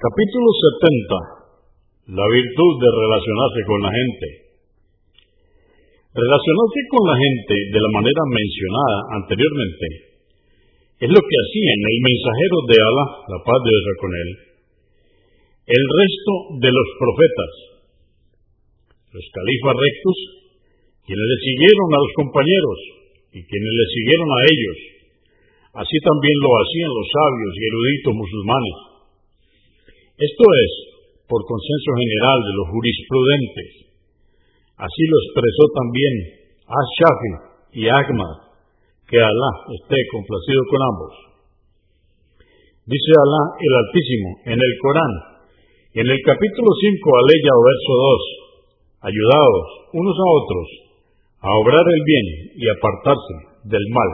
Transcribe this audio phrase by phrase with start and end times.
[0.00, 2.16] Capítulo 70.
[2.16, 4.26] La virtud de relacionarse con la gente.
[6.16, 9.86] Relacionarse con la gente de la manera mencionada anteriormente
[11.04, 14.30] es lo que hacían el mensajero de Alá, la paz de Dios con él,
[15.68, 16.32] el resto
[16.64, 17.52] de los profetas,
[19.20, 20.16] los califas rectos,
[21.04, 22.78] quienes le siguieron a los compañeros
[23.36, 24.78] y quienes le siguieron a ellos.
[25.84, 28.89] Así también lo hacían los sabios y eruditos musulmanes
[30.20, 30.72] esto es,
[31.24, 33.70] por consenso general de los jurisprudentes.
[34.76, 36.14] Así lo expresó también
[36.68, 37.32] Ash-Shafi
[37.80, 38.52] y Ahmad,
[39.08, 41.12] que Alá esté complacido con ambos.
[42.84, 45.14] Dice Alá el Altísimo en el Corán,
[45.96, 47.92] en el capítulo 5, aleya o verso
[49.00, 49.66] 2, ayudados
[49.96, 50.68] unos a otros
[51.40, 52.26] a obrar el bien
[52.60, 54.10] y apartarse del mal.